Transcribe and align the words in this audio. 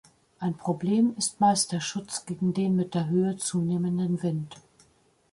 Ein 0.39 0.57
Problem 0.57 1.13
ist 1.15 1.39
meist 1.39 1.71
der 1.71 1.79
Schutz 1.79 2.25
gegen 2.25 2.55
den 2.55 2.75
mit 2.75 2.95
der 2.95 3.05
Höhe 3.07 3.37
zunehmenden 3.37 4.23
Wind. 4.23 4.55